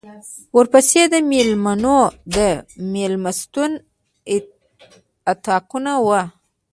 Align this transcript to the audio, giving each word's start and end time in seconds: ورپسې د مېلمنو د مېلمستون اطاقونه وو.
ورپسې 0.57 1.01
د 1.13 1.15
مېلمنو 1.31 1.97
د 2.35 2.37
مېلمستون 2.93 3.71
اطاقونه 5.31 5.93
وو. 6.05 6.21